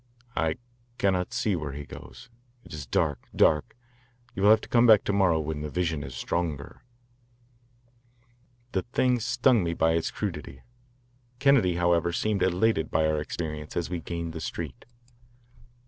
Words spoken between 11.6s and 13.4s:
however, seemed elated by our